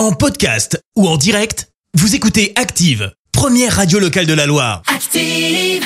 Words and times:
En 0.00 0.12
podcast 0.12 0.82
ou 0.96 1.06
en 1.06 1.18
direct, 1.18 1.68
vous 1.92 2.14
écoutez 2.14 2.54
Active, 2.56 3.12
première 3.32 3.76
radio 3.76 3.98
locale 3.98 4.24
de 4.24 4.32
la 4.32 4.46
Loire. 4.46 4.80
Active. 4.86 5.84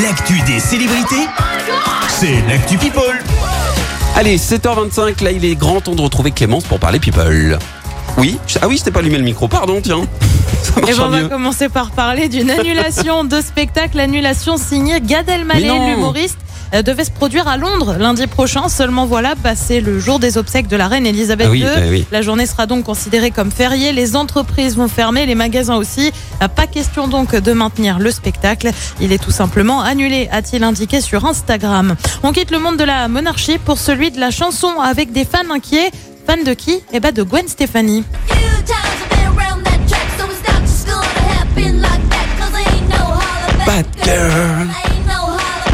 L'actu 0.00 0.40
des 0.42 0.60
célébrités, 0.60 1.26
c'est 2.08 2.40
l'actu 2.48 2.78
People. 2.78 3.02
Allez, 4.14 4.38
7h25, 4.38 5.24
là 5.24 5.32
il 5.32 5.44
est 5.44 5.56
grand 5.56 5.80
temps 5.80 5.96
de 5.96 6.02
retrouver 6.02 6.30
Clémence 6.30 6.62
pour 6.66 6.78
parler 6.78 7.00
people. 7.00 7.58
Oui 8.16 8.38
Ah 8.62 8.68
oui, 8.68 8.76
je 8.78 8.84
t'ai 8.84 8.92
pas 8.92 9.00
allumé 9.00 9.18
le 9.18 9.24
micro, 9.24 9.48
pardon, 9.48 9.80
tiens. 9.82 10.02
Ça 10.62 10.80
Et 10.88 10.94
on 10.94 11.08
va 11.08 11.22
mieux. 11.22 11.28
commencer 11.28 11.68
par 11.68 11.90
parler 11.90 12.28
d'une 12.28 12.52
annulation 12.52 13.24
de 13.24 13.40
spectacle. 13.40 13.98
Annulation 13.98 14.56
signée 14.56 15.00
Gad 15.00 15.26
Mais 15.26 15.34
Elmaleh, 15.34 15.66
non. 15.66 15.88
l'humoriste, 15.88 16.38
devait 16.72 17.04
se 17.04 17.10
produire 17.10 17.48
à 17.48 17.56
Londres 17.56 17.96
lundi 17.98 18.26
prochain. 18.26 18.68
Seulement 18.68 19.06
voilà, 19.06 19.34
passé 19.36 19.80
le 19.80 19.98
jour 19.98 20.18
des 20.18 20.36
obsèques 20.38 20.68
de 20.68 20.76
la 20.76 20.88
reine 20.88 21.06
Elisabeth 21.06 21.46
Ah 21.48 21.50
oui, 21.50 21.60
II. 21.60 21.64
bah 21.66 21.80
oui. 21.90 22.06
La 22.12 22.22
journée 22.22 22.46
sera 22.46 22.66
donc 22.66 22.84
considérée 22.84 23.30
comme 23.30 23.50
fériée. 23.50 23.92
Les 23.92 24.16
entreprises 24.16 24.76
vont 24.76 24.88
fermer, 24.88 25.26
les 25.26 25.34
magasins 25.34 25.76
aussi. 25.76 26.12
Euh, 26.42 26.48
Pas 26.48 26.66
question 26.66 27.08
donc 27.08 27.34
de 27.34 27.52
maintenir 27.52 27.98
le 27.98 28.10
spectacle. 28.10 28.70
Il 29.00 29.12
est 29.12 29.22
tout 29.22 29.30
simplement 29.30 29.80
annulé, 29.80 30.28
a-t-il 30.32 30.62
indiqué 30.64 31.00
sur 31.00 31.24
Instagram. 31.24 31.96
On 32.22 32.32
quitte 32.32 32.50
le 32.50 32.58
monde 32.58 32.76
de 32.76 32.84
la 32.84 33.08
monarchie 33.08 33.58
pour 33.58 33.78
celui 33.78 34.10
de 34.10 34.20
la 34.20 34.30
chanson 34.30 34.80
avec 34.80 35.12
des 35.12 35.24
fans 35.24 35.50
inquiets. 35.54 35.90
Fans 36.26 36.42
de 36.44 36.52
qui? 36.52 36.82
Eh 36.92 37.00
ben 37.00 37.12
de 37.12 37.22
Gwen 37.22 37.48
Stefani. 37.48 38.04
Bad 43.66 43.86
girl, 44.02 44.66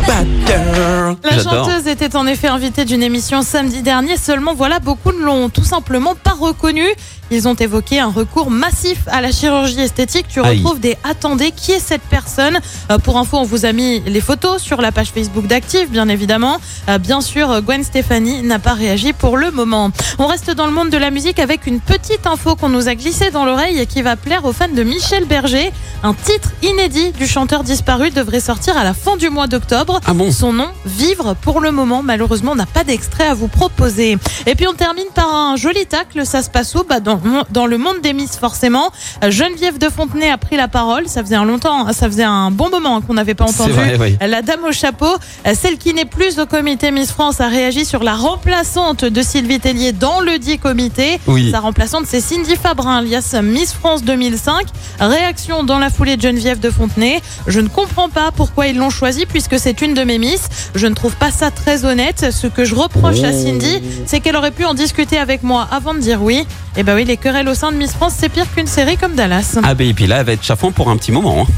bad 0.06 0.26
girl. 0.46 1.16
La 1.22 1.42
chanteuse 1.42 1.86
était 1.86 2.16
en 2.16 2.26
effet 2.26 2.48
invitée 2.48 2.84
d'une 2.84 3.02
émission 3.02 3.42
samedi 3.42 3.82
dernier, 3.82 4.16
seulement 4.16 4.54
voilà, 4.54 4.78
beaucoup 4.78 5.12
ne 5.12 5.24
l'ont 5.24 5.48
tout 5.48 5.64
simplement 5.64 6.14
pas 6.14 6.34
reconnue. 6.38 6.88
Ils 7.30 7.48
ont 7.48 7.54
évoqué 7.54 8.00
un 8.00 8.10
recours 8.10 8.50
massif 8.50 8.98
à 9.06 9.22
la 9.22 9.32
chirurgie 9.32 9.80
esthétique. 9.80 10.26
Tu 10.28 10.40
Aïe. 10.40 10.58
retrouves 10.58 10.78
des 10.78 10.96
attendez, 11.04 11.52
qui 11.52 11.72
est 11.72 11.78
cette 11.78 12.02
personne? 12.02 12.58
Euh, 12.90 12.98
Pour 12.98 13.18
info, 13.18 13.38
on 13.38 13.44
vous 13.44 13.64
a 13.64 13.72
mis 13.72 14.00
les 14.00 14.20
photos 14.20 14.60
sur 14.62 14.82
la 14.82 14.92
page 14.92 15.08
Facebook 15.08 15.46
d'Active, 15.46 15.90
bien 15.90 16.08
évidemment. 16.10 16.58
Euh, 16.88 16.98
bien 16.98 17.22
sûr, 17.22 17.62
Gwen 17.62 17.82
Stefani 17.82 18.42
n'a 18.42 18.58
pas 18.58 18.74
réagi 18.74 19.14
pour 19.14 19.38
le 19.38 19.50
moment. 19.50 19.90
On 20.18 20.26
reste 20.26 20.50
dans 20.50 20.66
le 20.66 20.72
monde 20.72 20.90
de 20.90 20.98
la 20.98 21.10
musique 21.10 21.38
avec 21.38 21.66
une 21.66 21.80
petite 21.80 22.26
info 22.26 22.56
qu'on 22.56 22.68
nous 22.68 22.88
a 22.88 22.94
glissée 22.94 23.30
dans 23.30 23.46
l'oreille 23.46 23.78
et 23.80 23.86
qui 23.86 24.02
va 24.02 24.16
plaire 24.16 24.44
aux 24.44 24.52
fans 24.52 24.68
de 24.68 24.82
Michel 24.82 25.24
Berger. 25.24 25.72
Un 26.02 26.12
titre 26.12 26.50
inédit 26.62 27.12
du 27.12 27.26
chanteur 27.26 27.64
disparu 27.64 28.10
devrait 28.10 28.40
sortir 28.40 28.76
à 28.76 28.84
la 28.84 28.92
fin 28.92 29.16
du 29.16 29.30
mois 29.30 29.46
d'octobre. 29.46 29.93
Ah 30.06 30.14
bon 30.14 30.30
Son 30.32 30.52
nom, 30.52 30.68
Vivre, 30.86 31.34
pour 31.40 31.60
le 31.60 31.70
moment, 31.70 32.02
malheureusement, 32.02 32.52
on 32.52 32.56
n'a 32.56 32.66
pas 32.66 32.84
d'extrait 32.84 33.26
à 33.26 33.34
vous 33.34 33.48
proposer. 33.48 34.18
Et 34.46 34.54
puis 34.54 34.66
on 34.66 34.74
termine 34.74 35.06
par 35.14 35.34
un 35.34 35.56
joli 35.56 35.86
tacle. 35.86 36.24
Ça 36.26 36.42
se 36.42 36.50
passe 36.50 36.74
où? 36.74 36.84
Bah, 36.88 37.00
dans, 37.00 37.20
dans 37.50 37.66
le 37.66 37.78
monde 37.78 38.00
des 38.02 38.12
Miss, 38.12 38.36
forcément. 38.36 38.90
Euh, 39.22 39.30
Geneviève 39.30 39.78
de 39.78 39.88
Fontenay 39.88 40.30
a 40.30 40.38
pris 40.38 40.56
la 40.56 40.68
parole. 40.68 41.06
Ça 41.08 41.22
faisait 41.22 41.36
un 41.36 41.44
longtemps, 41.44 41.92
ça 41.92 42.06
faisait 42.06 42.24
un 42.24 42.50
bon 42.50 42.70
moment 42.70 43.00
qu'on 43.00 43.14
n'avait 43.14 43.34
pas 43.34 43.44
entendu. 43.44 43.72
vrai, 43.72 43.96
oui. 44.00 44.16
La 44.20 44.42
dame 44.42 44.64
au 44.64 44.72
chapeau, 44.72 45.14
euh, 45.46 45.54
celle 45.54 45.78
qui 45.78 45.94
n'est 45.94 46.04
plus 46.04 46.38
au 46.38 46.46
comité 46.46 46.90
Miss 46.90 47.10
France, 47.10 47.40
a 47.40 47.48
réagi 47.48 47.84
sur 47.84 48.02
la 48.02 48.14
remplaçante 48.14 49.04
de 49.04 49.22
Sylvie 49.22 49.60
Tellier 49.60 49.92
dans 49.92 50.20
le 50.20 50.38
dit 50.38 50.58
comité. 50.58 51.20
Oui. 51.26 51.50
Sa 51.50 51.60
remplaçante, 51.60 52.04
c'est 52.06 52.20
Cindy 52.20 52.56
Fabrin, 52.56 52.98
alias 52.98 53.36
Miss 53.42 53.72
France 53.72 54.02
2005. 54.04 54.66
Réaction 55.00 55.64
dans 55.64 55.78
la 55.78 55.90
foulée 55.90 56.16
de 56.16 56.22
Geneviève 56.22 56.60
de 56.60 56.70
Fontenay. 56.70 57.20
Je 57.46 57.60
ne 57.60 57.68
comprends 57.68 58.08
pas 58.08 58.30
pourquoi 58.34 58.66
ils 58.66 58.76
l'ont 58.76 58.90
choisie 58.90 59.26
puisque 59.26 59.58
c'est 59.58 59.82
une 59.82 59.83
de 59.92 60.02
mes 60.04 60.18
Miss. 60.18 60.48
Je 60.74 60.86
ne 60.86 60.94
trouve 60.94 61.14
pas 61.16 61.30
ça 61.30 61.50
très 61.50 61.84
honnête. 61.84 62.30
Ce 62.32 62.46
que 62.46 62.64
je 62.64 62.74
reproche 62.74 63.22
à 63.22 63.32
Cindy, 63.32 63.82
c'est 64.06 64.20
qu'elle 64.20 64.36
aurait 64.36 64.50
pu 64.52 64.64
en 64.64 64.72
discuter 64.72 65.18
avec 65.18 65.42
moi 65.42 65.68
avant 65.70 65.92
de 65.92 65.98
dire 65.98 66.22
oui. 66.22 66.46
Et 66.76 66.82
ben 66.82 66.94
oui, 66.94 67.04
les 67.04 67.18
querelles 67.18 67.48
au 67.48 67.54
sein 67.54 67.70
de 67.72 67.76
Miss 67.76 67.92
France, 67.92 68.14
c'est 68.18 68.30
pire 68.30 68.46
qu'une 68.54 68.66
série 68.66 68.96
comme 68.96 69.14
Dallas. 69.14 69.56
Ah 69.62 69.74
ben 69.74 69.86
et 69.86 69.92
puis 69.92 70.06
là, 70.06 70.20
elle 70.20 70.26
va 70.26 70.32
être 70.32 70.42
chafouin 70.44 70.70
pour 70.72 70.88
un 70.88 70.96
petit 70.96 71.12
moment. 71.12 71.42
hein. 71.42 71.52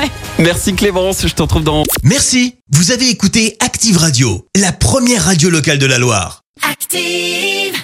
Ouais. 0.00 0.08
Merci 0.38 0.74
Clémence, 0.74 1.26
je 1.26 1.34
te 1.34 1.42
retrouve 1.42 1.64
dans... 1.64 1.82
Merci, 2.02 2.54
vous 2.72 2.92
avez 2.92 3.10
écouté 3.10 3.56
Active 3.60 3.98
Radio, 3.98 4.46
la 4.56 4.72
première 4.72 5.24
radio 5.24 5.50
locale 5.50 5.78
de 5.78 5.84
la 5.86 5.98
Loire. 5.98 6.44
Active. 6.70 7.82